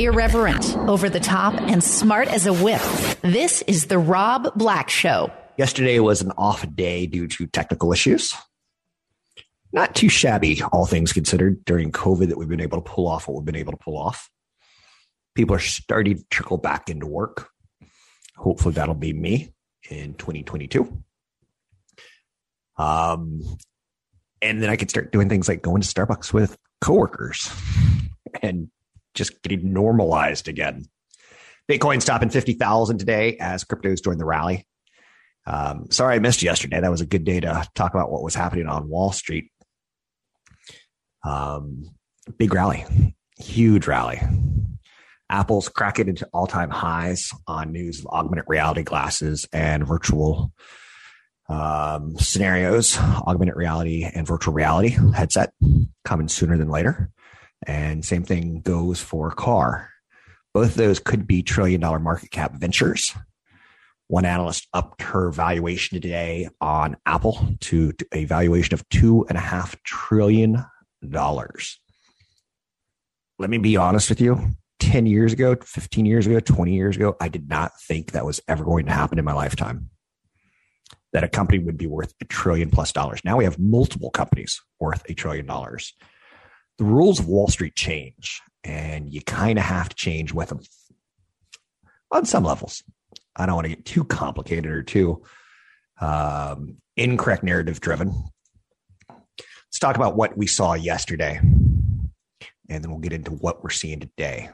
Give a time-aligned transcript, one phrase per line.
[0.00, 2.80] Irreverent, over the top, and smart as a whip.
[3.20, 5.30] This is The Rob Black Show.
[5.58, 8.32] Yesterday was an off day due to technical issues.
[9.74, 13.28] Not too shabby, all things considered, during COVID that we've been able to pull off
[13.28, 14.30] what we've been able to pull off.
[15.34, 17.50] People are starting to trickle back into work.
[18.36, 19.52] Hopefully, that'll be me
[19.90, 21.02] in 2022.
[22.78, 23.42] Um,
[24.40, 27.52] and then I could start doing things like going to Starbucks with coworkers
[28.42, 28.70] and
[29.14, 30.86] just getting normalized again.
[31.68, 34.66] Bitcoin stopping 50,000 today as cryptos join the rally.
[35.46, 36.80] Um, sorry I missed yesterday.
[36.80, 39.50] That was a good day to talk about what was happening on Wall Street.
[41.24, 41.90] Um,
[42.38, 42.84] big rally,
[43.38, 44.20] huge rally.
[45.28, 50.52] Apple's cracking into all time highs on news of augmented reality glasses and virtual
[51.48, 55.52] um, scenarios, augmented reality and virtual reality headset
[56.04, 57.10] coming sooner than later.
[57.66, 59.90] And same thing goes for car.
[60.54, 63.14] Both of those could be trillion dollar market cap ventures.
[64.08, 69.40] One analyst upped her valuation today on Apple to a valuation of two and a
[69.40, 70.64] half trillion
[71.08, 71.78] dollars.
[73.38, 74.50] Let me be honest with you.
[74.80, 78.40] 10 years ago, 15 years ago, 20 years ago, I did not think that was
[78.48, 79.90] ever going to happen in my lifetime.
[81.12, 83.20] That a company would be worth a trillion plus dollars.
[83.24, 85.94] Now we have multiple companies worth a trillion dollars
[86.80, 90.60] the rules of Wall Street change, and you kind of have to change with them
[92.10, 92.82] on some levels.
[93.36, 95.22] I don't want to get too complicated or too
[96.00, 98.14] um, incorrect narrative driven.
[99.10, 104.00] Let's talk about what we saw yesterday, and then we'll get into what we're seeing
[104.00, 104.48] today.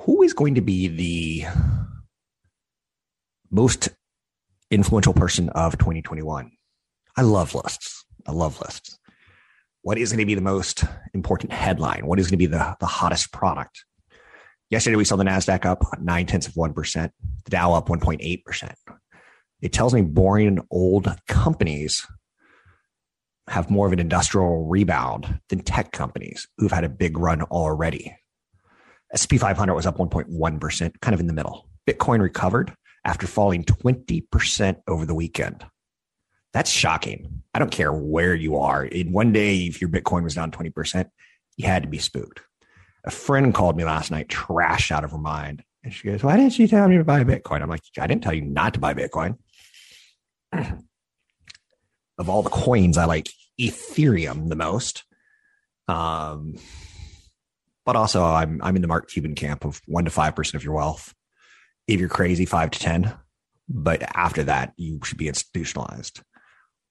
[0.00, 1.46] Who is going to be the
[3.50, 3.88] most
[4.70, 6.52] influential person of 2021?
[7.16, 8.04] I love lists.
[8.26, 8.99] I love lists
[9.82, 12.06] what is going to be the most important headline?
[12.06, 13.84] What is going to be the, the hottest product?
[14.68, 17.10] Yesterday, we saw the NASDAQ up nine tenths of 1%,
[17.44, 18.74] the Dow up 1.8%.
[19.60, 22.06] It tells me boring and old companies
[23.48, 28.16] have more of an industrial rebound than tech companies who've had a big run already.
[29.10, 31.68] SP 500 was up 1.1%, kind of in the middle.
[31.88, 32.72] Bitcoin recovered
[33.04, 35.66] after falling 20% over the weekend.
[36.52, 37.42] That's shocking.
[37.54, 38.84] I don't care where you are.
[38.84, 41.08] In one day, if your Bitcoin was down 20%,
[41.56, 42.40] you had to be spooked.
[43.04, 45.62] A friend called me last night, trashed out of her mind.
[45.82, 47.62] And she goes, Why didn't you tell me to buy Bitcoin?
[47.62, 49.38] I'm like, I didn't tell you not to buy Bitcoin.
[50.52, 55.04] of all the coins, I like Ethereum the most.
[55.88, 56.54] Um,
[57.86, 60.64] but also I'm I'm in the Mark Cuban camp of one to five percent of
[60.64, 61.14] your wealth.
[61.86, 63.14] If you're crazy, five to ten.
[63.68, 66.22] But after that, you should be institutionalized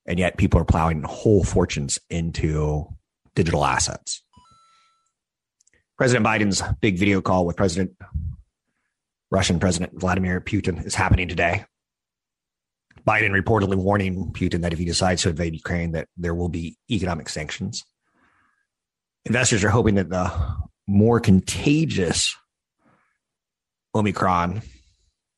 [0.09, 2.87] and yet people are plowing whole fortunes into
[3.35, 4.23] digital assets.
[5.97, 7.91] President Biden's big video call with President
[9.31, 11.63] Russian President Vladimir Putin is happening today.
[13.07, 16.77] Biden reportedly warning Putin that if he decides to invade Ukraine, that there will be
[16.89, 17.85] economic sanctions.
[19.25, 20.31] Investors are hoping that the
[20.87, 22.35] more contagious
[23.93, 24.63] Omicron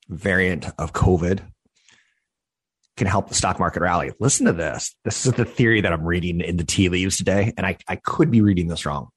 [0.08, 1.42] variant of COVID
[3.02, 4.12] can help the stock market rally.
[4.20, 4.96] Listen to this.
[5.04, 7.96] This is the theory that I'm reading in the tea leaves today, and I, I
[7.96, 9.08] could be reading this wrong.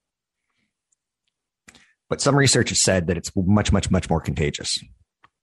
[2.09, 4.79] But some research has said that it's much, much, much more contagious,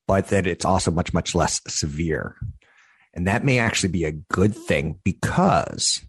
[0.08, 2.36] but that it's also much, much less severe.
[3.14, 6.04] And that may actually be a good thing because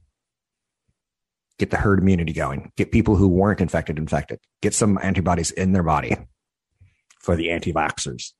[1.58, 5.72] get the herd immunity going, get people who weren't infected infected, get some antibodies in
[5.72, 6.16] their body
[7.18, 8.32] for the anti vaxxers.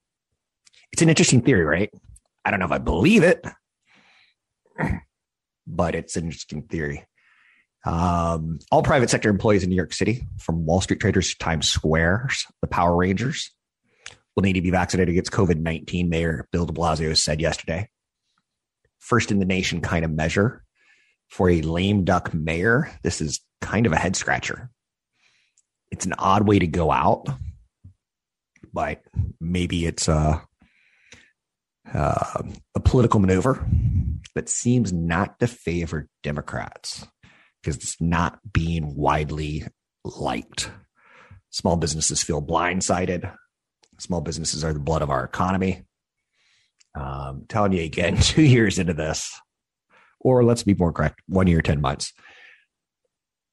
[0.92, 1.90] It's an interesting theory, right?
[2.42, 3.44] I don't know if I believe it,
[5.66, 7.04] but it's an interesting theory.
[7.84, 11.68] Um, all private sector employees in New York City, from Wall Street traders to Times
[11.68, 12.28] Square,
[12.60, 13.50] the Power Rangers,
[14.34, 17.88] will need to be vaccinated against COVID 19, Mayor Bill de Blasio said yesterday.
[19.00, 20.62] First in the nation kind of measure
[21.28, 22.90] for a lame duck mayor.
[23.02, 24.70] This is kind of a head scratcher.
[25.90, 27.26] It's an odd way to go out,
[28.72, 29.02] but
[29.40, 30.42] maybe it's a,
[31.92, 32.42] uh,
[32.74, 33.66] a political maneuver
[34.34, 37.06] that seems not to favor Democrats
[37.62, 39.64] because it's not being widely
[40.04, 40.70] liked.
[41.50, 43.32] Small businesses feel blindsided.
[43.98, 45.82] Small businesses are the blood of our economy.
[46.94, 49.30] Um, telling you again, two years into this,
[50.20, 52.12] or let's be more correct, one year, 10 months,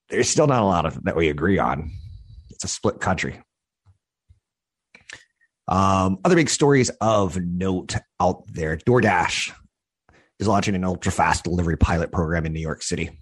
[0.09, 1.91] there's still not a lot of that we agree on.
[2.49, 3.41] It's a split country.
[5.67, 9.51] Um, other big stories of note out there DoorDash
[10.39, 13.21] is launching an ultra fast delivery pilot program in New York City,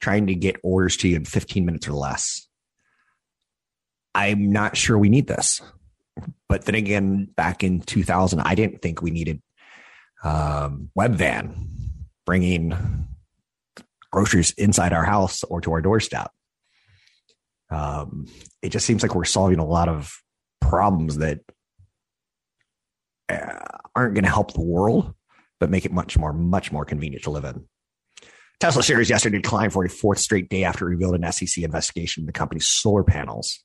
[0.00, 2.48] trying to get orders to you in 15 minutes or less.
[4.14, 5.60] I'm not sure we need this.
[6.48, 9.40] But then again, back in 2000, I didn't think we needed
[10.24, 11.68] um, Webvan
[12.26, 12.74] bringing
[14.10, 16.30] groceries inside our house or to our doorstep.
[17.70, 18.26] Um,
[18.62, 20.12] it just seems like we're solving a lot of
[20.60, 21.40] problems that
[23.28, 23.60] uh,
[23.94, 25.14] aren't going to help the world,
[25.60, 27.66] but make it much more, much more convenient to live in.
[28.60, 32.32] Tesla shares yesterday declined for a fourth straight day after revealed an SEC investigation into
[32.32, 33.62] the company's solar panels.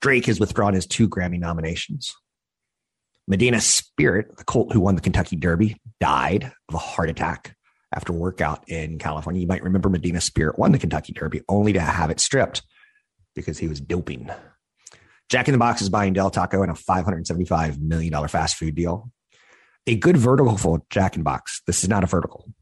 [0.00, 2.14] Drake has withdrawn his two Grammy nominations.
[3.26, 7.56] Medina Spirit, the colt who won the Kentucky Derby, died of a heart attack
[7.94, 9.40] after workout in California.
[9.40, 12.62] You might remember Medina Spirit won the Kentucky Derby only to have it stripped
[13.34, 14.30] because he was doping.
[15.28, 19.10] Jack in the Box is buying Del Taco in a $575 million fast food deal.
[19.86, 21.62] A good vertical for Jack the Box.
[21.66, 22.52] This is not a vertical.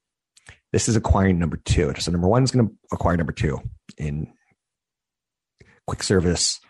[0.73, 1.95] This is acquiring number two.
[1.99, 3.61] So number one is going to acquire number two
[3.97, 4.33] in
[5.87, 6.61] quick service,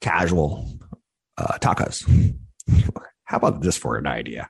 [0.00, 0.68] casual
[1.36, 2.04] uh, tacos.
[3.24, 4.48] How about this for an idea?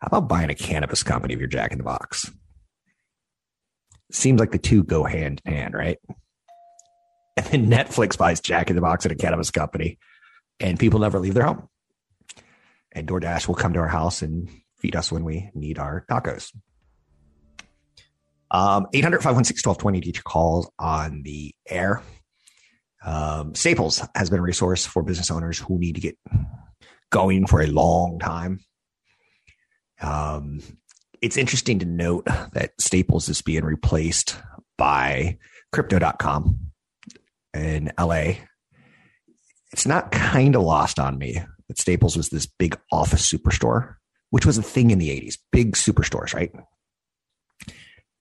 [0.00, 2.30] How about buying a cannabis company if you're Jack in the Box?
[4.12, 5.98] Seems like the two go hand in hand, right?
[7.36, 9.98] And then Netflix buys Jack in the Box and a cannabis company,
[10.60, 11.68] and people never leave their home.
[12.92, 14.48] And DoorDash will come to our house and
[14.78, 16.52] feed us when we need our tacos.
[18.50, 22.02] Um, 800 516 1220 to get calls on the air.
[23.04, 26.16] Um, Staples has been a resource for business owners who need to get
[27.10, 28.60] going for a long time.
[30.00, 30.60] Um,
[31.20, 34.36] it's interesting to note that Staples is being replaced
[34.76, 35.38] by
[35.72, 36.58] crypto.com
[37.54, 38.34] in LA.
[39.72, 43.96] It's not kind of lost on me that Staples was this big office superstore,
[44.30, 46.52] which was a thing in the 80s, big superstores, right?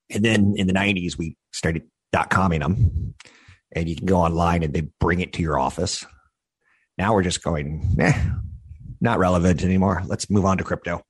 [0.09, 3.13] And then in the 90s, we started dot comming them,
[3.73, 6.05] and you can go online and they bring it to your office.
[6.97, 8.13] Now we're just going, eh,
[9.01, 10.03] not relevant anymore.
[10.05, 11.01] Let's move on to crypto.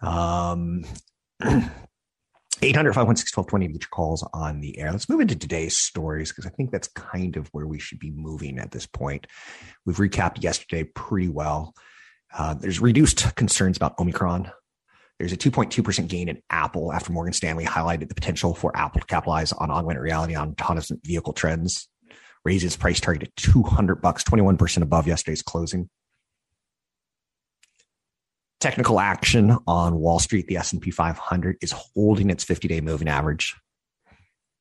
[0.00, 0.84] Um,
[2.60, 4.90] 800 516 1220 to get your calls on the air.
[4.90, 8.10] Let's move into today's stories because I think that's kind of where we should be
[8.10, 9.26] moving at this point.
[9.86, 11.74] We've recapped yesterday pretty well.
[12.36, 14.50] Uh, there's reduced concerns about Omicron.
[15.18, 19.06] There's a 2.2% gain in Apple after Morgan Stanley highlighted the potential for Apple to
[19.06, 21.88] capitalize on augmented reality on autonomous vehicle trends,
[22.44, 25.88] raised its price target to 200 bucks, 21% above yesterday's closing
[28.60, 33.54] technical action on Wall Street, the S&P 500 is holding its 50-day moving average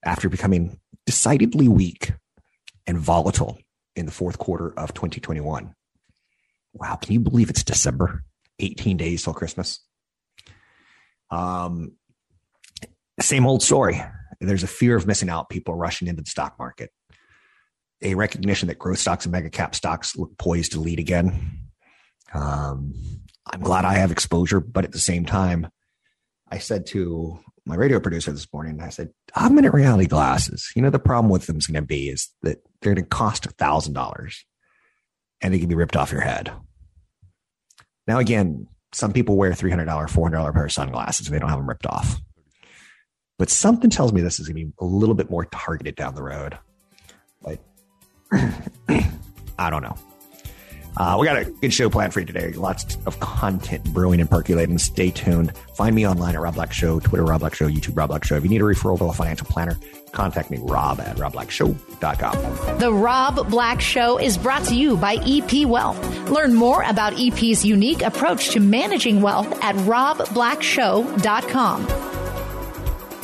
[0.05, 2.13] after becoming decidedly weak
[2.85, 3.57] and volatile
[3.95, 5.73] in the fourth quarter of 2021.
[6.73, 8.23] Wow, can you believe it's December?
[8.59, 9.79] 18 days till Christmas.
[11.29, 11.93] Um,
[13.19, 14.01] same old story.
[14.39, 15.49] There's a fear of missing out.
[15.49, 16.91] People rushing into the stock market.
[18.01, 21.69] A recognition that growth stocks and mega cap stocks look poised to lead again.
[22.33, 22.93] Um,
[23.51, 25.67] I'm glad I have exposure, but at the same time,
[26.49, 30.89] I said to my radio producer this morning, I said, augmented reality glasses, you know,
[30.89, 33.49] the problem with them is going to be is that they're going to cost a
[33.49, 34.45] thousand dollars
[35.41, 36.51] and they can be ripped off your head.
[38.07, 41.67] Now, again, some people wear $300, $400 pair of sunglasses and they don't have them
[41.67, 42.21] ripped off.
[43.37, 46.15] But something tells me this is going to be a little bit more targeted down
[46.15, 46.57] the road.
[47.41, 47.59] But
[49.59, 49.97] I don't know.
[50.99, 52.53] Uh, we got a good show planned for you today.
[52.53, 54.79] Lots of content brewing and percolating.
[54.79, 55.55] Stay tuned.
[55.75, 58.35] Find me online at Rob Black Show, Twitter Rob Black Show, YouTube Rob Black Show.
[58.35, 59.77] If you need a referral for a financial planner,
[60.11, 62.79] contact me, rob at robblackshow.com.
[62.79, 66.03] The Rob Black Show is brought to you by EP Wealth.
[66.31, 71.87] Learn more about EP's unique approach to managing wealth at robblackshow.com.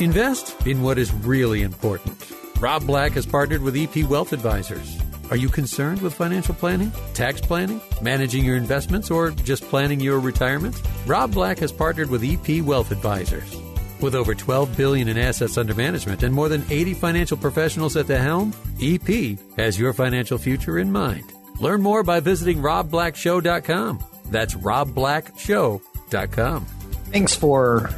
[0.00, 2.32] Invest in what is really important.
[2.60, 4.98] Rob Black has partnered with EP Wealth Advisors
[5.34, 10.20] are you concerned with financial planning, tax planning, managing your investments, or just planning your
[10.20, 10.80] retirement?
[11.06, 13.52] Rob Black has partnered with EP Wealth Advisors.
[14.00, 18.06] With over 12 billion in assets under management and more than 80 financial professionals at
[18.06, 21.24] the helm, EP has your financial future in mind.
[21.58, 24.04] Learn more by visiting robblackshow.com.
[24.26, 26.66] That's robblackshow.com.
[27.10, 27.90] Thanks for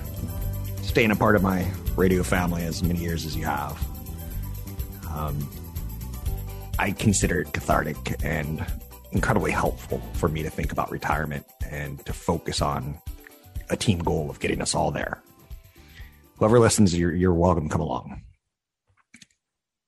[0.81, 3.79] staying a part of my radio family as many years as you have.
[5.15, 5.47] Um,
[6.79, 8.65] I consider it cathartic and
[9.13, 12.99] incredibly helpful for me to think about retirement and to focus on
[13.71, 15.23] a team goal of getting us all there.
[16.37, 18.23] Whoever listens, you're, you're welcome to come along.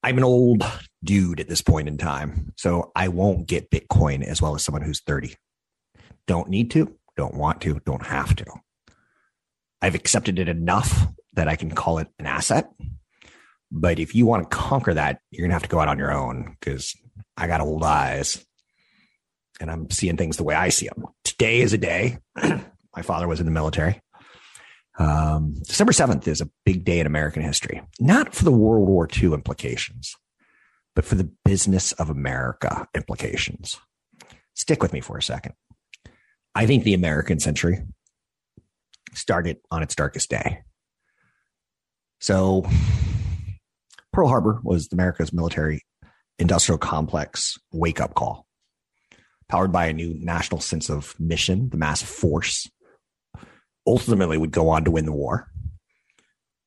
[0.02, 0.64] I'm an old
[1.04, 4.82] dude at this point in time, so I won't get Bitcoin as well as someone
[4.82, 5.34] who's 30.
[6.26, 8.46] Don't need to, don't want to, don't have to.
[9.82, 12.70] I've accepted it enough that I can call it an asset.
[13.70, 15.98] But if you want to conquer that, you're going to have to go out on
[15.98, 16.96] your own because
[17.36, 18.44] I got old eyes
[19.60, 21.06] and I'm seeing things the way I see them.
[21.24, 22.18] Today is a day.
[22.42, 24.00] My father was in the military.
[24.98, 29.08] Um, December 7th is a big day in American history, not for the World War
[29.22, 30.16] II implications,
[30.96, 33.78] but for the business of America implications.
[34.54, 35.54] Stick with me for a second.
[36.54, 37.78] I think the American century
[39.14, 40.62] started on its darkest day.
[42.20, 42.66] So,
[44.12, 45.82] Pearl Harbor was America's military
[46.38, 48.46] industrial complex wake up call,
[49.48, 52.68] powered by a new national sense of mission, the massive force
[53.86, 55.48] ultimately would go on to win the war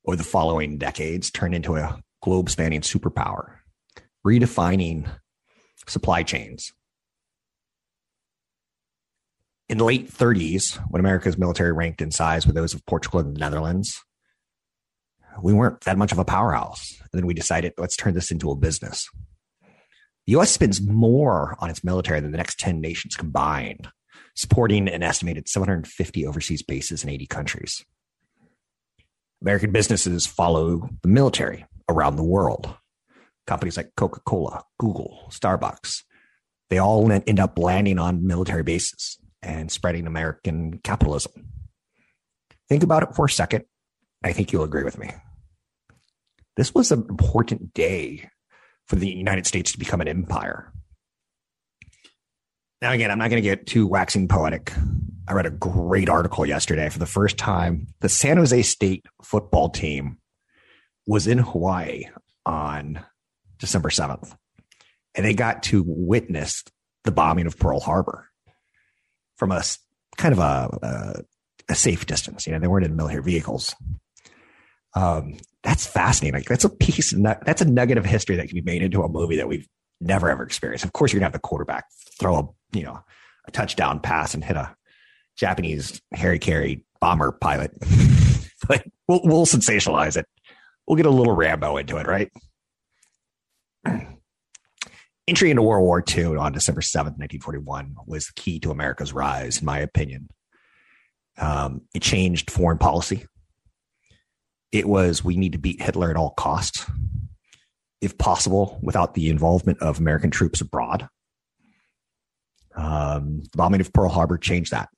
[0.06, 3.58] over the following decades, turn into a globe spanning superpower,
[4.26, 5.08] redefining
[5.86, 6.72] supply chains.
[9.68, 13.34] In the late 30s, when America's military ranked in size with those of Portugal and
[13.34, 13.98] the Netherlands,
[15.40, 16.98] we weren't that much of a powerhouse.
[17.00, 19.08] And then we decided, let's turn this into a business.
[20.26, 23.88] The US spends more on its military than the next 10 nations combined
[24.34, 27.84] supporting an estimated 750 overseas bases in 80 countries.
[29.42, 32.74] American businesses follow the military around the world.
[33.46, 36.02] Companies like Coca Cola, Google, Starbucks,
[36.70, 41.48] they all end up landing on military bases and spreading American capitalism.
[42.68, 43.64] Think about it for a second.
[44.24, 45.10] I think you'll agree with me.
[46.56, 48.28] This was an important day
[48.86, 50.72] for the United States to become an empire.
[52.80, 54.72] Now, again, I'm not going to get too waxing poetic.
[55.28, 56.88] I read a great article yesterday.
[56.88, 60.18] For the first time, the San Jose State football team
[61.06, 62.06] was in Hawaii
[62.44, 63.00] on
[63.58, 64.36] December 7th,
[65.14, 66.64] and they got to witness
[67.04, 68.28] the bombing of Pearl Harbor
[69.36, 69.62] from a
[70.16, 71.14] kind of a, a,
[71.70, 72.46] a safe distance.
[72.46, 73.74] You know, they weren't in military vehicles.
[74.94, 76.40] Um, that's fascinating.
[76.40, 77.14] Like that's a piece.
[77.16, 79.68] That's a nugget of history that can be made into a movie that we've
[80.00, 80.84] never ever experienced.
[80.84, 81.84] Of course, you're gonna have the quarterback
[82.18, 83.00] throw a you know,
[83.46, 84.74] a touchdown pass and hit a
[85.36, 87.72] Japanese Harry Carey bomber pilot.
[88.68, 90.26] but we'll, we'll sensationalize it.
[90.86, 92.30] We'll get a little Rambo into it, right?
[95.28, 99.60] Entry into World War II on December 7th, 1941 was the key to America's rise,
[99.60, 100.28] in my opinion.
[101.38, 103.26] Um, it changed foreign policy.
[104.72, 106.90] It was we need to beat Hitler at all costs,
[108.00, 111.08] if possible, without the involvement of American troops abroad.
[112.74, 114.88] Um, the bombing of Pearl Harbor changed that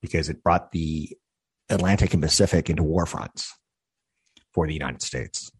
[0.00, 1.16] because it brought the
[1.68, 3.52] Atlantic and Pacific into war fronts
[4.52, 5.50] for the United States.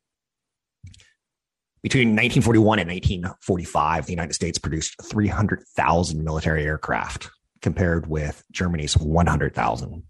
[1.82, 10.02] Between 1941 and 1945, the United States produced 300,000 military aircraft compared with Germany's 100,000.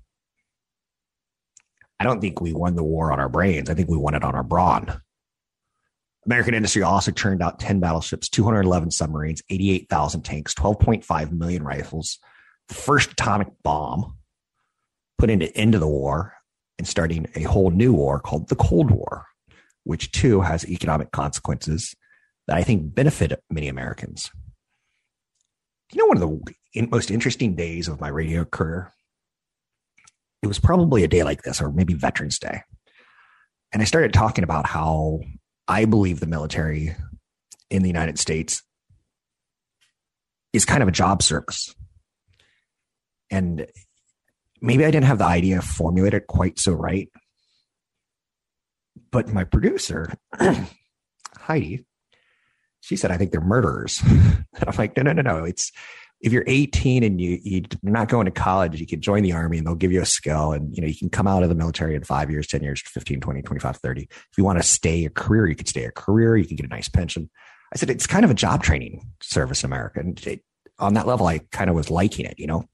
[2.01, 3.71] I don't think we won the war on our brains.
[3.71, 5.01] I think we won it on our brawn.
[6.27, 12.19] American industry also turned out 10 battleships, 211 submarines, 88,000 tanks, 12.5 million rifles,
[12.69, 14.17] the first atomic bomb,
[15.19, 16.35] put an end to the war
[16.79, 19.27] and starting a whole new war called the Cold War,
[19.85, 21.95] which too has economic consequences
[22.47, 24.31] that I think benefit many Americans.
[25.93, 26.43] You know, one of
[26.75, 28.94] the most interesting days of my radio career?
[30.45, 32.61] It was probably a day like this, or maybe Veterans Day.
[33.73, 35.21] And I started talking about how
[35.67, 36.95] I believe the military
[37.71, 38.63] in the United States
[40.53, 41.75] is kind of a job service.
[43.31, 43.67] And
[44.61, 47.09] maybe I didn't have the idea formulated quite so right.
[49.11, 50.13] But my producer,
[51.39, 51.87] Heidi,
[52.83, 53.99] she said, I think they're murderers.
[54.07, 55.45] and I'm like, no, no, no, no.
[55.45, 55.73] It's
[56.21, 59.59] if you're 18 and you, you're not going to college, you can join the army
[59.59, 61.55] and they'll give you a skill and, you know, you can come out of the
[61.55, 64.03] military in five years, 10 years, 15, 20, 25, 30.
[64.03, 66.37] If you want to stay a career, you can stay a career.
[66.37, 67.29] You can get a nice pension.
[67.75, 70.01] I said, it's kind of a job training service in America.
[70.01, 70.41] And it,
[70.79, 72.65] on that level, I kind of was liking it, you know,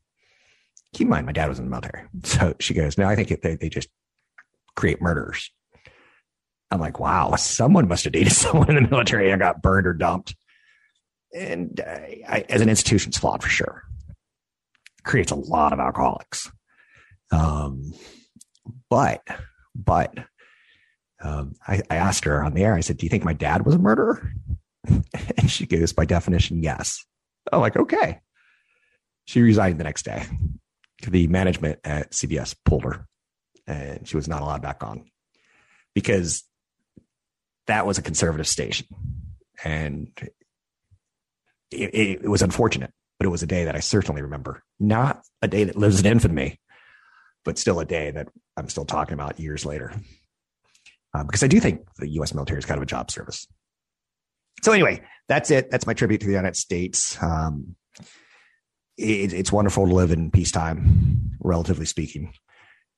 [0.95, 2.05] keep in mind, my dad was in the military.
[2.25, 3.89] So she goes, no, I think they, they just
[4.77, 5.51] create murderers.
[6.71, 9.95] I'm like, wow, someone must have dated someone in the military and got burned or
[9.95, 10.37] dumped
[11.35, 13.85] and uh, I, as an institution, it's flawed for sure.
[15.05, 16.51] creates a lot of alcoholics.
[17.33, 17.93] Um,
[18.89, 19.23] but,
[19.75, 20.13] but
[21.23, 23.65] um, I, I asked her on the air, I said, Do you think my dad
[23.65, 24.33] was a murderer?
[24.87, 27.05] and she goes, By definition, yes.
[27.53, 28.21] I'm like, Okay.
[29.27, 30.25] She resigned the next day.
[31.07, 33.07] The management at CBS pulled her
[33.67, 35.05] and she was not allowed back on
[35.95, 36.45] because
[37.67, 38.87] that was a conservative station.
[39.63, 40.09] And
[41.71, 44.62] it, it, was unfortunate, but it was a day that I certainly remember.
[44.79, 46.59] Not a day that lives in infamy,
[47.45, 49.93] but still a day that I'm still talking about years later
[51.27, 52.35] because I do think the U.S.
[52.35, 53.47] military is kind of a job service.
[54.62, 55.71] So anyway, that's it.
[55.71, 57.21] That's my tribute to the United States.
[57.23, 57.77] Um,
[58.97, 62.33] it, it's wonderful to live in peacetime, relatively speaking.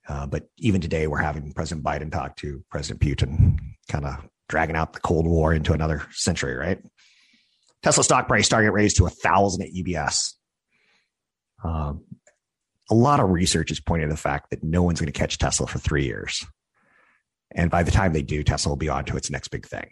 [0.09, 4.17] Uh, but even today, we're having President Biden talk to President Putin, kind of
[4.49, 6.83] dragging out the Cold War into another century, right?
[7.83, 10.35] Tesla stock price target raised to a thousand at UBS.
[11.65, 12.05] Um,
[12.91, 15.39] a lot of research is pointing to the fact that no one's going to catch
[15.39, 16.45] Tesla for three years.
[17.55, 19.89] And by the time they do, Tesla will be on to its next big thing.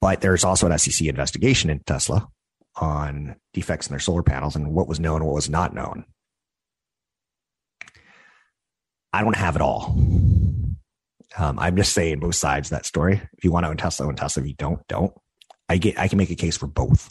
[0.00, 2.28] But there's also an SEC investigation in Tesla
[2.76, 6.04] on defects in their solar panels and what was known what was not known.
[9.12, 9.94] I don't have it all.
[11.36, 13.20] Um, I'm just saying both sides of that story.
[13.36, 14.42] If you want to own Tesla, own Tesla.
[14.42, 15.12] If you don't, don't.
[15.70, 15.98] I get.
[15.98, 17.10] I can make a case for both.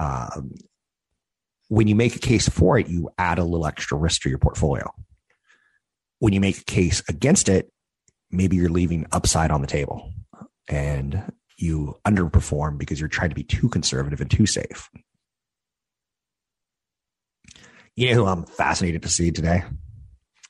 [0.00, 0.54] Um,
[1.68, 4.38] when you make a case for it, you add a little extra risk to your
[4.38, 4.90] portfolio
[6.18, 7.70] when you make a case against it,
[8.30, 10.12] maybe you're leaving upside on the table
[10.68, 14.88] and you underperform because you're trying to be too conservative and too safe.
[17.96, 19.64] You know who I'm fascinated to see today?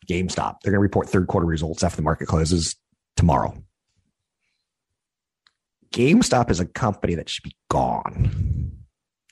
[0.08, 0.56] GameStop.
[0.62, 2.76] They're going to report third quarter results after the market closes
[3.16, 3.62] tomorrow.
[5.92, 8.72] GameStop is a company that should be gone,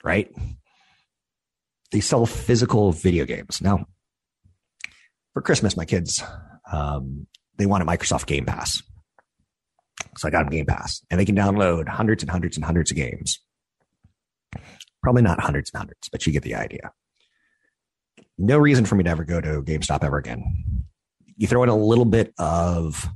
[0.03, 0.31] right?
[1.93, 3.61] They sell physical video games.
[3.61, 3.87] Now,
[5.33, 6.23] for Christmas, my kids
[6.73, 7.27] um,
[7.59, 8.83] they wanted Microsoft Game Pass,
[10.17, 12.91] so I got them Game Pass, and they can download hundreds and hundreds and hundreds
[12.91, 13.41] of games.
[15.03, 16.91] Probably not hundreds and hundreds, but you get the idea.
[18.39, 20.85] No reason for me to ever go to GameStop ever again.
[21.37, 23.09] You throw in a little bit of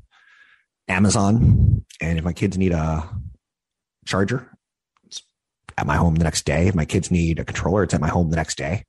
[0.89, 3.09] Amazon, and if my kids need a
[4.07, 4.51] charger,
[5.05, 5.23] it's
[5.77, 6.69] at my home the next day.
[6.69, 8.85] If my kids need a controller, it's at my home the next day.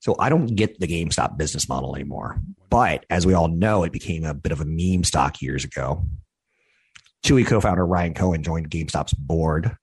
[0.00, 2.40] So I don't get the GameStop business model anymore.
[2.70, 6.06] But as we all know, it became a bit of a meme stock years ago.
[7.24, 9.76] Chewy co-founder Ryan Cohen joined GameStop's board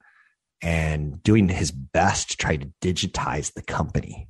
[0.61, 4.27] and doing his best to try to digitize the company.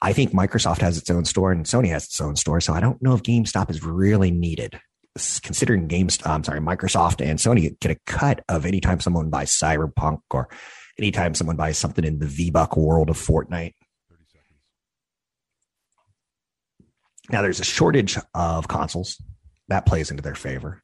[0.00, 2.80] I think Microsoft has its own store and Sony has its own store, so I
[2.80, 4.78] don't know if GameStop is really needed.
[5.14, 9.50] Considering GameStop, uh, I'm sorry, Microsoft and Sony get a cut of anytime someone buys
[9.50, 10.48] Cyberpunk or
[10.98, 13.74] anytime someone buys something in the V-Buck world of Fortnite.
[17.30, 19.22] Now there's a shortage of consoles
[19.68, 20.82] that plays into their favor.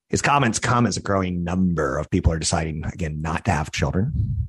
[0.10, 3.72] His comments come as a growing number of people are deciding, again, not to have
[3.72, 4.48] children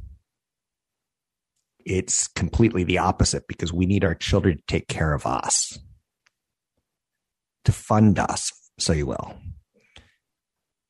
[1.84, 5.78] it's completely the opposite because we need our children to take care of us,
[7.64, 9.34] to fund us, so you will.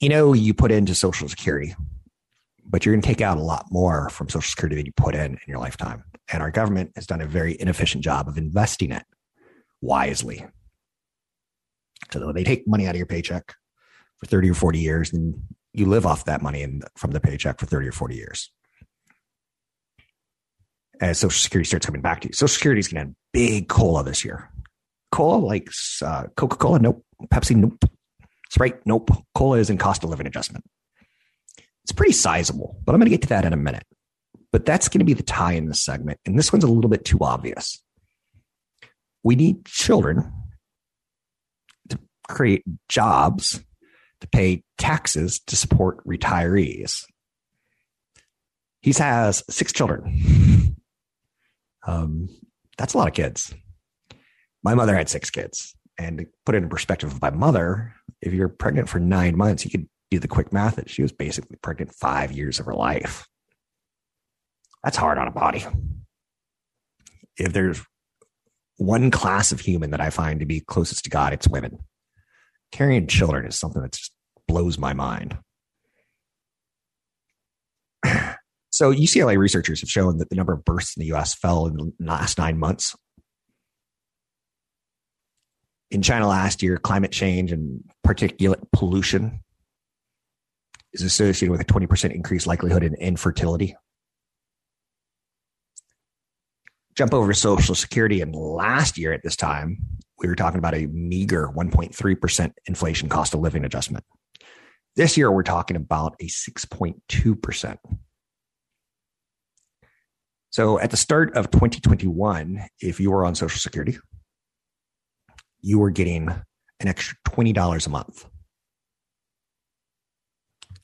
[0.00, 1.74] You know, you put into Social Security,
[2.64, 5.14] but you're going to take out a lot more from Social Security than you put
[5.14, 6.04] in in your lifetime.
[6.32, 9.02] And our government has done a very inefficient job of investing it
[9.80, 10.44] wisely.
[12.12, 13.54] So they take money out of your paycheck
[14.18, 15.34] for 30 or 40 years, and
[15.72, 18.50] you live off that money and from the paycheck for 30 or 40 years.
[21.00, 23.68] As Social Security starts coming back to you, Social Security is going to have big
[23.68, 24.50] cola this year.
[25.10, 25.70] Cola, like
[26.04, 27.04] uh, Coca Cola, nope.
[27.32, 27.84] Pepsi, nope.
[28.50, 29.10] Sprite, nope.
[29.34, 30.64] Cola is in cost of living adjustment.
[31.84, 33.84] It's pretty sizable, but I'm going to get to that in a minute.
[34.52, 36.18] But that's going to be the tie in this segment.
[36.26, 37.82] And this one's a little bit too obvious.
[39.22, 40.32] We need children
[41.88, 43.60] to create jobs
[44.20, 47.04] to pay taxes to support retirees.
[48.82, 50.76] He has six children.
[51.86, 52.28] Um,
[52.76, 53.54] that's a lot of kids.
[54.62, 55.74] My mother had six kids.
[55.98, 59.64] And to put it in perspective of my mother, if you're pregnant for nine months,
[59.64, 62.74] you could do the quick math that she was basically pregnant five years of her
[62.74, 63.26] life.
[64.82, 65.66] That's hard on a body.
[67.36, 67.82] If there's
[68.76, 71.78] one class of human that I find to be closest to God, it's women.
[72.72, 74.12] Carrying children is something that just
[74.48, 75.36] blows my mind.
[78.80, 81.76] So UCLA researchers have shown that the number of births in the US fell in
[81.76, 82.96] the last nine months.
[85.90, 89.40] In China last year, climate change and particulate pollution
[90.94, 93.76] is associated with a 20% increased likelihood in infertility.
[96.96, 99.76] Jump over to Social Security, and last year at this time,
[100.18, 104.06] we were talking about a meager 1.3% inflation cost of living adjustment.
[104.96, 107.76] This year, we're talking about a 6.2%.
[110.50, 113.98] So at the start of 2021, if you were on Social Security,
[115.60, 118.26] you were getting an extra $20 a month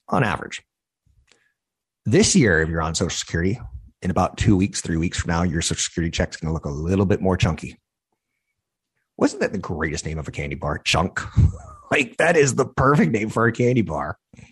[0.09, 0.63] on average.
[2.05, 3.59] This year, if you're on Social Security,
[4.03, 6.65] in about two weeks, three weeks from now, your Social Security check's going to look
[6.65, 7.77] a little bit more chunky.
[9.17, 10.79] Wasn't that the greatest name of a candy bar?
[10.79, 11.21] Chunk.
[11.91, 14.17] like that is the perfect name for a candy bar.
[14.37, 14.43] I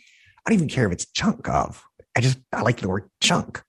[0.46, 1.85] don't even care if it's chunk of.
[2.16, 3.62] I just I like the word chunk.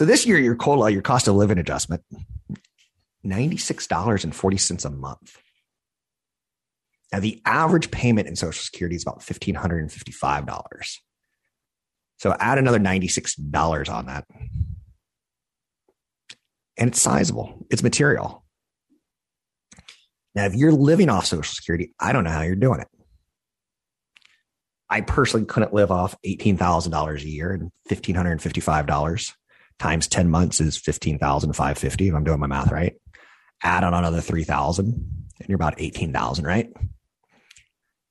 [0.00, 2.02] So this year, your COLA, your cost of living adjustment,
[3.22, 5.36] $96.40 a month.
[7.12, 10.96] Now, the average payment in Social Security is about $1,555.
[12.16, 14.24] So add another $96 on that.
[16.78, 18.42] And it's sizable, it's material.
[20.34, 22.88] Now, if you're living off Social Security, I don't know how you're doing it.
[24.88, 29.34] I personally couldn't live off $18,000 a year and $1,555
[29.80, 32.94] times 10 months is 15,550 if I'm doing my math right.
[33.62, 36.70] Add on another 3,000 and you're about 18,000, right?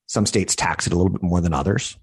[0.07, 1.95] Some states tax it a little bit more than others,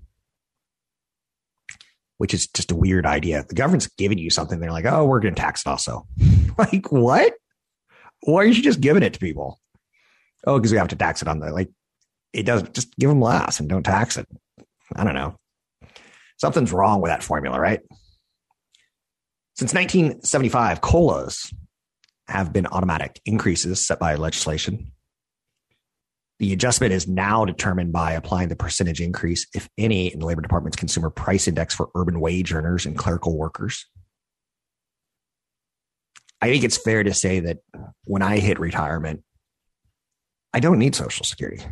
[2.18, 3.44] which is just a weird idea.
[3.46, 4.61] The government's giving you something.
[4.61, 6.07] They're like, oh, we're going to tax it also.
[6.59, 7.35] like, what?
[8.22, 9.61] Why aren't you just giving it to people?
[10.46, 11.70] Oh, because we have to tax it on the, like,
[12.33, 14.29] it doesn't, just give them less and don't tax it.
[14.94, 15.37] I don't know.
[16.38, 17.81] Something's wrong with that formula, right?
[19.56, 21.50] Since 1975, COLAs
[22.28, 24.92] have been automatic increases set by legislation.
[26.38, 30.42] The adjustment is now determined by applying the percentage increase, if any, in the Labor
[30.42, 33.86] Department's Consumer Price Index for urban wage earners and clerical workers.
[36.42, 37.58] I think it's fair to say that
[38.04, 39.22] when I hit retirement,
[40.52, 41.64] I don't need Social Security.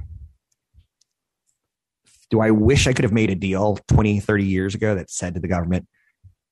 [2.30, 5.34] Do I wish I could have made a deal 20, 30 years ago that said
[5.34, 5.86] to the government,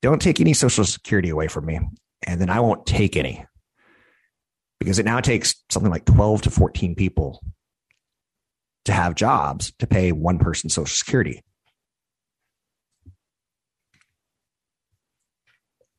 [0.02, 1.80] don't take any Social Security away from me,
[2.26, 3.46] and then I won't take any?
[4.78, 7.40] Because it now takes something like 12 to 14 people
[8.84, 11.42] to have jobs to pay one person Social Security.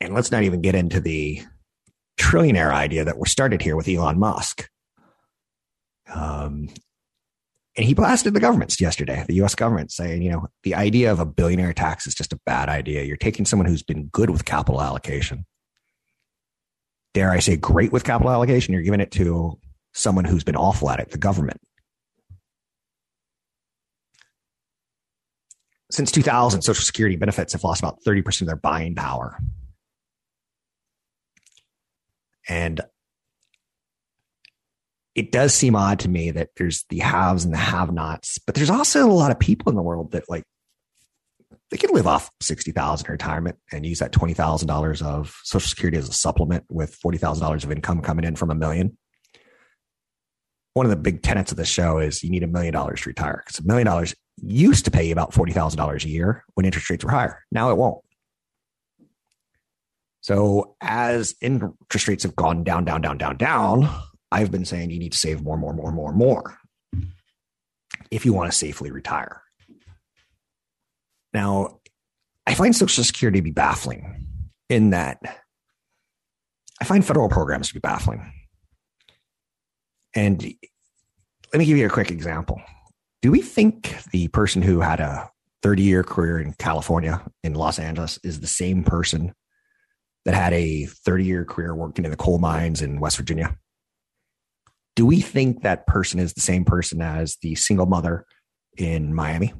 [0.02, 1.42] And let's not even get into the
[2.20, 4.70] trillionaire idea that was started here with Elon Musk.
[6.14, 6.68] Um,
[7.76, 11.20] and he blasted the governments yesterday, the US government, saying, you know, the idea of
[11.20, 13.04] a billionaire tax is just a bad idea.
[13.04, 15.46] You're taking someone who's been good with capital allocation.
[17.14, 19.60] Dare I say, great with capital allocation, you're giving it to
[19.94, 21.60] someone who's been awful at it, the government.
[25.92, 29.38] Since 2000, Social Security benefits have lost about 30% of their buying power.
[32.50, 32.82] And
[35.16, 38.56] it does seem odd to me that there's the haves and the have nots, but
[38.56, 40.44] there's also a lot of people in the world that like
[41.70, 46.14] they can live off 60,000 retirement and use that $20,000 of social security as a
[46.14, 48.98] supplement with $40,000 of income coming in from a million.
[50.74, 53.10] One of the big tenets of the show is you need a million dollars to
[53.10, 56.90] retire because a million dollars used to pay you about $40,000 a year when interest
[56.90, 57.44] rates were higher.
[57.52, 58.04] Now it won't.
[60.22, 63.90] So as interest rates have gone down, down, down, down, down,
[64.34, 66.58] I've been saying you need to save more, more, more, more, more
[68.10, 69.44] if you want to safely retire.
[71.36, 71.80] Now,
[72.48, 75.20] I find Social Security to be baffling in that
[76.82, 78.34] I find federal programs to be baffling.
[80.16, 80.44] And
[81.54, 82.60] let me give you a quick example.
[83.22, 85.30] Do we think the person who had a
[85.62, 89.34] 30 year career in California, in Los Angeles, is the same person
[90.26, 93.56] that had a 30 year career working in the coal mines in West Virginia?
[94.96, 98.26] Do we think that person is the same person as the single mother
[98.78, 99.54] in Miami?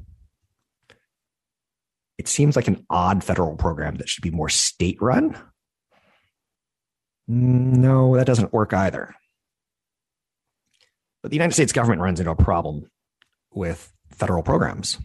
[2.18, 5.36] It seems like an odd federal program that should be more state run.
[7.26, 9.14] No, that doesn't work either.
[11.22, 12.90] But the United States government runs into a problem
[13.50, 14.98] with federal programs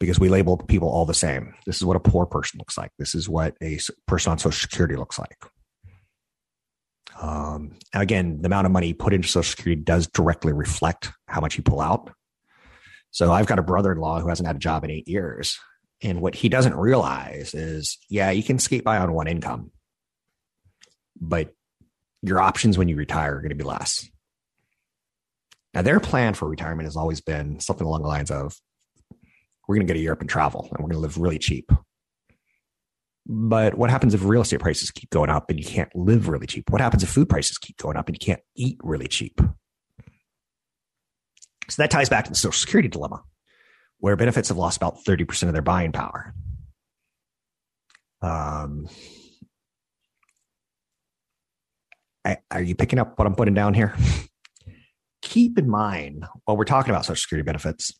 [0.00, 1.54] because we label people all the same.
[1.64, 2.90] This is what a poor person looks like.
[2.98, 5.36] This is what a person on Social Security looks like.
[7.22, 11.56] Um, again, the amount of money put into Social Security does directly reflect how much
[11.56, 12.10] you pull out.
[13.12, 15.58] So I've got a brother in law who hasn't had a job in eight years.
[16.02, 19.70] And what he doesn't realize is, yeah, you can skate by on one income,
[21.20, 21.54] but
[22.22, 24.08] your options when you retire are going to be less.
[25.74, 28.56] Now, their plan for retirement has always been something along the lines of
[29.68, 31.70] we're going to go to Europe and travel and we're going to live really cheap.
[33.26, 36.46] But what happens if real estate prices keep going up and you can't live really
[36.46, 36.70] cheap?
[36.70, 39.40] What happens if food prices keep going up and you can't eat really cheap?
[41.68, 43.22] So that ties back to the Social Security dilemma,
[43.98, 46.34] where benefits have lost about 30% of their buying power.
[48.20, 48.88] Um,
[52.50, 53.94] are you picking up what I'm putting down here?
[55.22, 57.92] Keep in mind while we're talking about Social Security benefits,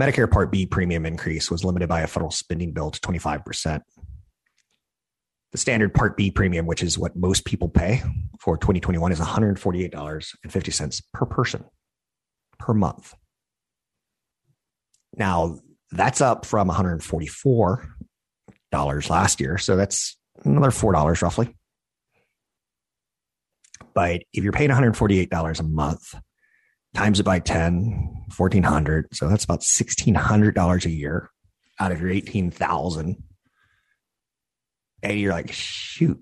[0.00, 3.80] Medicare Part B premium increase was limited by a federal spending bill to 25%.
[5.52, 8.02] The standard Part B premium, which is what most people pay
[8.38, 11.64] for 2021, is $148.50 per person
[12.58, 13.14] per month.
[15.16, 15.58] Now,
[15.90, 19.58] that's up from $144 last year.
[19.58, 21.56] So that's another $4 roughly.
[23.92, 26.14] But if you're paying $148 a month,
[26.94, 29.08] times it by 10, 1400.
[29.12, 31.28] So that's about $1,600 a year
[31.80, 33.20] out of your 18,000
[35.02, 36.20] and you're like, shoot,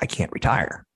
[0.00, 0.86] I can't retire.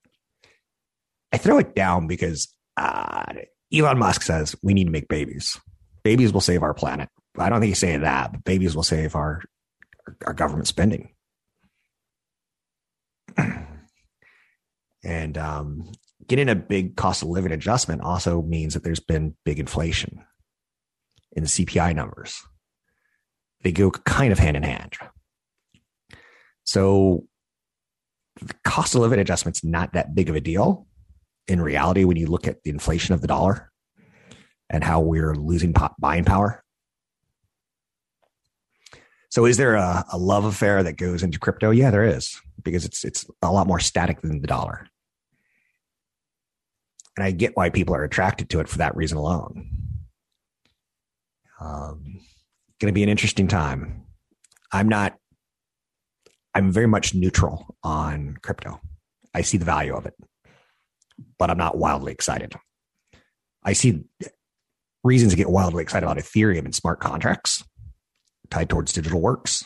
[1.33, 3.25] I throw it down because uh,
[3.73, 5.61] Elon Musk says we need to make babies.
[6.03, 7.09] Babies will save our planet.
[7.39, 9.43] I don't think he's saying that, but babies will save our
[10.27, 11.15] our government spending.
[15.05, 15.93] and um,
[16.27, 20.25] getting a big cost of living adjustment also means that there's been big inflation
[21.33, 22.43] in the CPI numbers.
[23.63, 24.95] They go kind of hand in hand.
[26.71, 27.27] So
[28.63, 30.87] cost of living adjustment's not that big of a deal
[31.49, 33.73] in reality when you look at the inflation of the dollar
[34.71, 36.63] and how we're losing buying power.
[39.31, 41.73] So is there a, a love affair that goes into crypto?
[41.73, 44.87] Yeah, there is because it's it's a lot more static than the dollar.
[47.17, 49.71] And I get why people are attracted to it for that reason alone.
[51.61, 52.21] Um,
[52.79, 54.05] going to be an interesting time.
[54.73, 55.20] I'm not
[56.55, 58.81] I'm very much neutral on crypto.
[59.35, 60.15] I see the value of it,
[61.39, 62.55] but I'm not wildly excited.
[63.63, 64.05] I see
[65.05, 67.65] reasons to get wildly excited about Ethereum and smart contracts
[68.51, 69.65] tied towards digital works.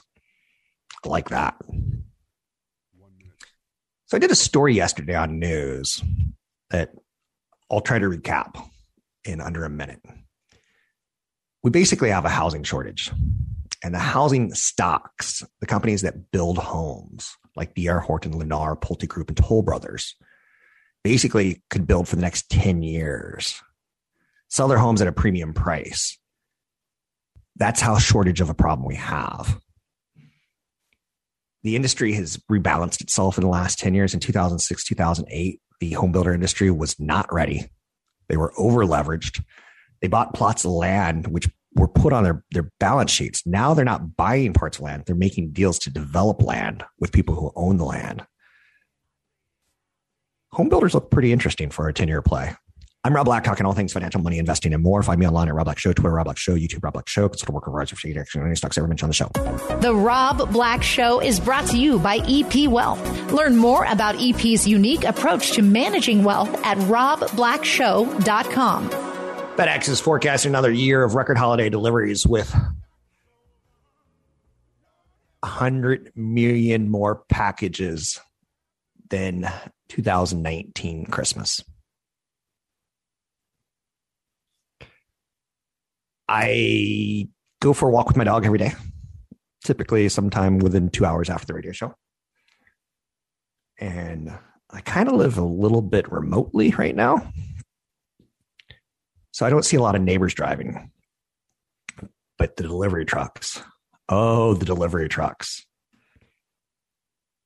[1.05, 1.57] I like that.
[4.07, 6.03] So I did a story yesterday on news
[6.71, 6.91] that
[7.71, 8.63] I'll try to recap
[9.25, 10.01] in under a minute.
[11.63, 13.11] We basically have a housing shortage
[13.85, 18.01] and the housing stocks, the companies that build homes like D.R.
[18.01, 20.17] Horton, Lennar, Pulte Group, and Toll Brothers,
[21.05, 23.63] basically could build for the next 10 years,
[24.49, 26.19] sell their homes at a premium price.
[27.57, 29.61] That's how shortage of a problem we have.
[31.63, 34.15] The industry has rebalanced itself in the last 10 years.
[34.15, 37.69] In 2006, 2008, the home builder industry was not ready.
[38.29, 39.45] They were over leveraged.
[40.01, 43.47] They bought plots of land, which were put on their, their balance sheets.
[43.47, 45.05] Now they're not buying parts of land.
[45.07, 48.27] They're making deals to develop land with people who own the land.
[50.53, 52.55] Home builders look pretty interesting for a 10 year play.
[53.07, 55.03] I'm Rob Black, talking all things financial, money, investing, and more.
[55.03, 57.29] Find me online at Rob Black Show, Twitter, Rob Black Show, YouTube, Rob Black Show.
[57.29, 59.29] Consult a worker rights for action any stocks ever mentioned on the show.
[59.81, 63.31] The Rob Black Show is brought to you by EP Wealth.
[63.31, 69.04] Learn more about EP's unique approach to managing wealth at robblackshow.com.
[69.57, 72.53] FedEx is forecasting another year of record holiday deliveries with
[75.41, 78.19] 100 million more packages
[79.11, 79.49] than
[79.91, 81.63] 2019 Christmas.
[86.29, 87.29] I
[87.61, 88.73] go for a walk with my dog every day,
[89.63, 91.95] typically sometime within two hours after the radio show.
[93.79, 94.37] And
[94.69, 97.31] I kind of live a little bit remotely right now.
[99.35, 100.93] So I don't see a lot of neighbors driving.
[102.39, 103.61] But the delivery trucks,
[104.09, 105.67] oh, the delivery trucks.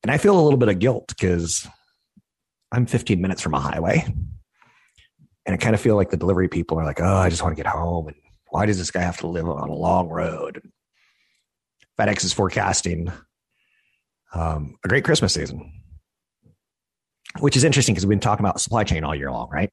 [0.02, 1.66] And I feel a little bit of guilt because
[2.70, 4.04] I'm 15 minutes from a highway.
[5.46, 7.56] And I kind of feel like the delivery people are like, oh, I just want
[7.56, 8.08] to get home.
[8.08, 8.16] And
[8.50, 10.60] why does this guy have to live on a long road?
[11.98, 13.10] FedEx is forecasting
[14.34, 15.72] um, a great Christmas season,
[17.38, 19.72] which is interesting because we've been talking about supply chain all year long, right?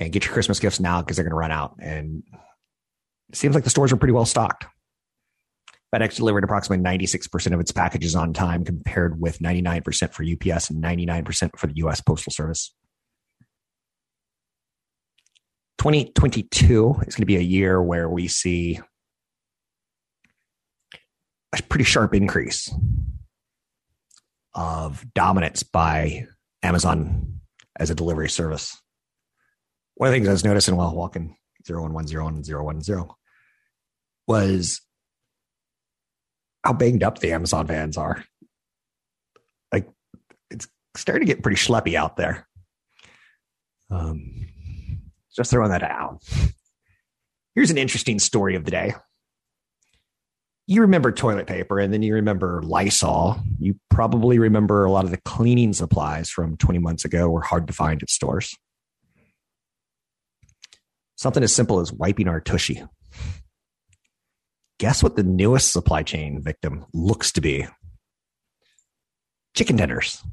[0.00, 1.76] And get your Christmas gifts now because they're going to run out.
[1.78, 2.22] And
[3.28, 4.64] it seems like the stores are pretty well stocked.
[5.94, 10.82] FedEx delivered approximately 96% of its packages on time, compared with 99% for UPS and
[10.82, 12.74] 99% for the US Postal Service.
[15.78, 18.80] 2022 is going to be a year where we see
[21.52, 22.72] a pretty sharp increase
[24.54, 26.26] of dominance by
[26.62, 27.40] Amazon
[27.78, 28.80] as a delivery service.
[30.00, 31.36] One of the things I was noticing while walking
[31.68, 33.04] 0110 and 010
[34.26, 34.80] was
[36.64, 38.24] how banged up the Amazon vans are.
[39.70, 39.90] Like
[40.50, 42.48] it's starting to get pretty schleppy out there.
[43.90, 44.46] Um,
[45.36, 46.22] just throwing that out.
[47.54, 48.94] Here's an interesting story of the day.
[50.66, 53.38] You remember toilet paper and then you remember Lysol.
[53.58, 57.66] You probably remember a lot of the cleaning supplies from 20 months ago were hard
[57.66, 58.56] to find at stores.
[61.20, 62.82] Something as simple as wiping our tushy.
[64.78, 67.66] Guess what the newest supply chain victim looks to be?
[69.54, 70.22] Chicken tenders.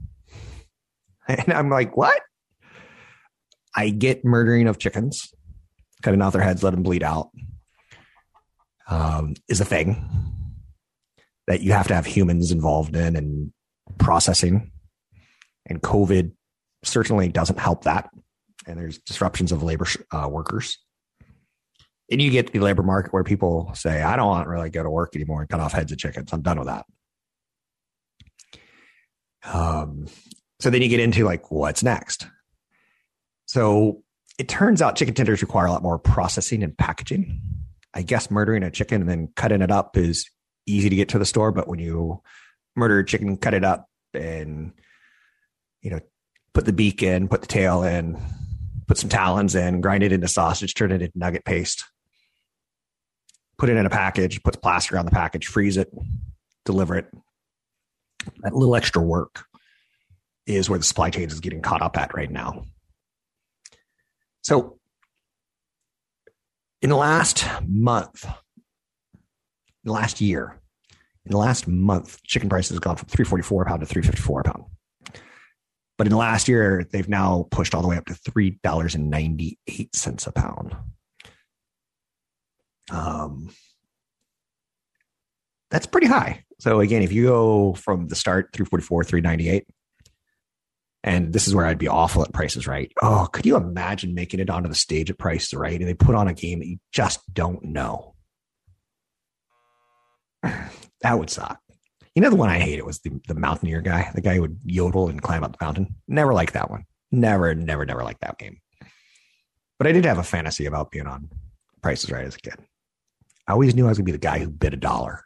[1.27, 2.21] And I'm like, what?
[3.75, 5.33] I get murdering of chickens,
[6.01, 7.31] cutting off their heads, let them bleed out,
[8.87, 10.07] um, is a thing
[11.47, 13.51] that you have to have humans involved in and
[13.97, 14.71] processing.
[15.65, 16.31] And COVID
[16.85, 18.09] certainly doesn't help that.
[18.67, 20.77] And there's disruptions of labor uh, workers.
[22.11, 24.83] And you get the labor market where people say, I don't want to really go
[24.83, 26.31] to work anymore and cut off heads of chickens.
[26.31, 26.85] I'm done with that.
[29.43, 30.07] Um,
[30.59, 32.27] so then you get into like, what's next?
[33.45, 34.03] So
[34.37, 37.41] it turns out chicken tenders require a lot more processing and packaging.
[37.93, 40.29] I guess murdering a chicken and then cutting it up is
[40.65, 42.21] easy to get to the store, but when you
[42.75, 44.73] murder a chicken, cut it up and
[45.81, 45.99] you know,
[46.53, 48.17] put the beak in, put the tail in,
[48.87, 51.83] put some talons in, grind it into sausage, turn it into nugget paste,
[53.57, 55.91] put it in a package, put the plastic on the package, freeze it,
[56.65, 57.05] deliver it.
[58.41, 59.45] That little extra work
[60.45, 62.63] is where the supply chain is getting caught up at right now.
[64.41, 64.79] So,
[66.81, 68.31] in the last month, in
[69.83, 70.59] the last year,
[71.25, 74.43] in the last month, chicken prices have gone from 344 a pound to 354 a
[74.45, 74.63] pound.
[75.97, 80.31] But in the last year, they've now pushed all the way up to $3.98 a
[80.31, 80.75] pound.
[82.91, 83.49] Um,
[85.69, 86.43] that's pretty high.
[86.59, 89.65] So again, if you go from the start 344, 398,
[91.03, 92.91] and this is where I'd be awful at Price Is Right.
[93.01, 95.93] Oh, could you imagine making it onto the stage at Price Is Right and they
[95.93, 98.15] put on a game that you just don't know?
[100.43, 101.59] that would suck.
[102.17, 104.59] You know the one I hated was the, the mountaineer guy, the guy who would
[104.65, 105.93] yodel and climb up the mountain.
[106.07, 106.83] Never liked that one.
[107.11, 108.59] Never, never, never liked that game.
[109.77, 111.29] But I did have a fantasy about being on
[111.83, 112.55] Price Is Right as a kid.
[113.47, 115.25] I always knew I was gonna be the guy who bid a dollar.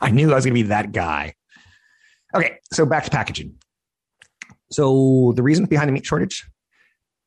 [0.00, 1.34] I knew I was gonna be that guy.
[2.34, 3.56] Okay, so back to packaging.
[4.70, 6.48] So the reason behind the meat shortage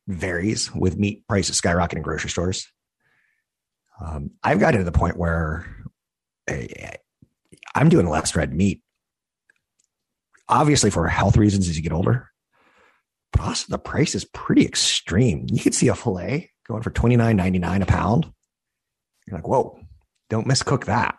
[0.08, 2.66] varies with meat prices skyrocketing in grocery stores.
[4.04, 5.64] Um, I've gotten to the point where
[6.50, 6.96] I,
[7.72, 8.82] I'm doing less red meat,
[10.48, 12.30] obviously for health reasons as you get older.
[13.32, 15.46] But also the price is pretty extreme.
[15.50, 18.30] You could see a fillet going for twenty nine ninety nine a pound.
[19.26, 19.78] You're like, whoa!
[20.30, 21.16] Don't miscook that.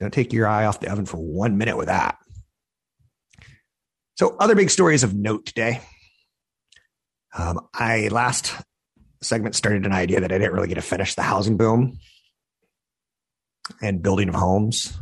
[0.00, 2.18] Don't take your eye off the oven for one minute with that.
[4.16, 5.80] So, other big stories of note today.
[7.36, 8.54] Um, I last
[9.22, 11.98] segment started an idea that I didn't really get to finish the housing boom
[13.82, 14.96] and building of homes.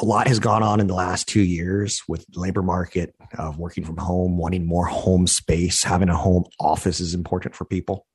[0.00, 3.84] A lot has gone on in the last two years with labor market of working
[3.84, 8.06] from home, wanting more home space, having a home office is important for people.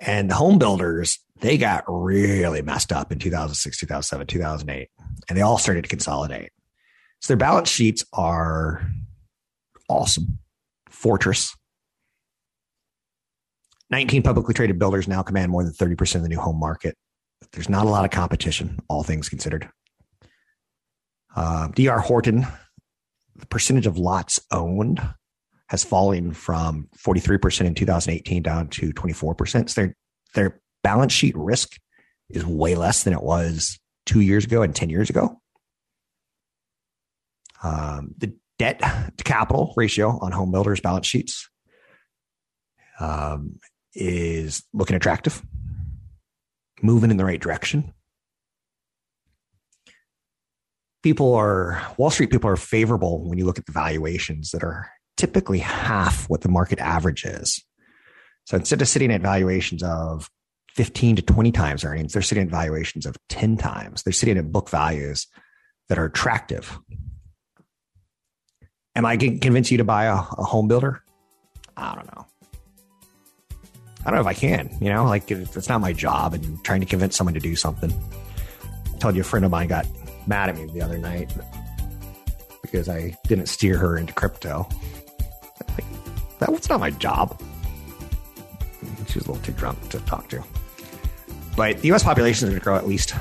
[0.00, 4.88] And the home builders, they got really messed up in 2006, 2007, 2008,
[5.28, 6.50] and they all started to consolidate.
[7.20, 8.84] So their balance sheets are
[9.88, 10.38] awesome.
[10.90, 11.56] Fortress.
[13.90, 16.96] 19 publicly traded builders now command more than 30% of the new home market.
[17.52, 19.68] There's not a lot of competition, all things considered.
[21.34, 22.46] Uh, DR Horton,
[23.36, 25.00] the percentage of lots owned
[25.68, 29.70] has fallen from 43% in 2018 down to 24%.
[29.70, 29.96] So their,
[30.34, 31.78] their balance sheet risk
[32.28, 35.40] is way less than it was two years ago and 10 years ago.
[37.62, 41.48] Um, the debt to capital ratio on home builders' balance sheets
[43.00, 43.58] um,
[43.94, 45.42] is looking attractive,
[46.82, 47.92] moving in the right direction.
[51.02, 54.90] People are, Wall Street people are favorable when you look at the valuations that are
[55.16, 57.64] typically half what the market average is.
[58.46, 60.28] So instead of sitting at valuations of
[60.74, 64.02] 15 to 20 times earnings, they're sitting at valuations of 10 times.
[64.02, 65.26] They're sitting at book values
[65.88, 66.78] that are attractive.
[68.94, 71.02] Am I going to convince you to buy a, a home builder?
[71.76, 72.26] I don't know.
[74.04, 76.62] I don't know if I can, you know, like if it's not my job and
[76.64, 77.92] trying to convince someone to do something.
[78.92, 79.86] I told you a friend of mine got
[80.26, 81.32] mad at me the other night
[82.62, 84.68] because I didn't steer her into crypto.
[85.68, 85.84] Like,
[86.40, 87.40] that was not my job.
[89.08, 90.42] She was a little too drunk to talk to.
[91.56, 93.14] But the US population is going to grow at least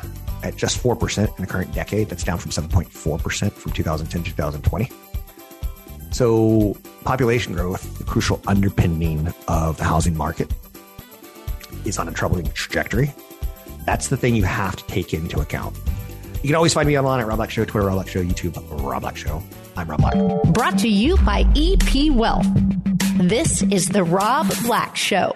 [0.43, 2.09] at just 4% in the current decade.
[2.09, 4.89] That's down from 7.4% from 2010 to 2020.
[6.11, 10.51] So, population growth, the crucial underpinning of the housing market,
[11.86, 13.13] is on a troubling trajectory.
[13.86, 15.76] That's the thing you have to take into account.
[16.41, 18.57] You can always find me online at Rob Black Show, Twitter, Rob Black Show, YouTube,
[18.84, 19.43] Rob Black Show.
[19.76, 20.53] I'm Rob Black.
[20.53, 22.47] Brought to you by EP Wealth.
[23.17, 25.36] This is the Rob Black Show.